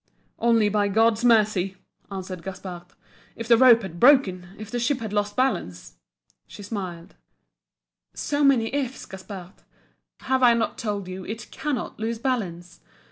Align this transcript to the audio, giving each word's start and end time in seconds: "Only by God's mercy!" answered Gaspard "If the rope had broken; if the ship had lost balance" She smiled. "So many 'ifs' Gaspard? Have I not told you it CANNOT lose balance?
"Only 0.39 0.67
by 0.67 0.87
God's 0.87 1.23
mercy!" 1.23 1.77
answered 2.09 2.41
Gaspard 2.41 2.87
"If 3.35 3.47
the 3.47 3.55
rope 3.55 3.83
had 3.83 3.99
broken; 3.99 4.47
if 4.57 4.71
the 4.71 4.79
ship 4.79 4.97
had 4.99 5.13
lost 5.13 5.35
balance" 5.35 5.97
She 6.47 6.63
smiled. 6.63 7.13
"So 8.15 8.43
many 8.43 8.73
'ifs' 8.73 9.05
Gaspard? 9.05 9.53
Have 10.21 10.41
I 10.41 10.55
not 10.55 10.79
told 10.79 11.07
you 11.07 11.23
it 11.23 11.51
CANNOT 11.51 11.99
lose 11.99 12.17
balance? 12.17 12.79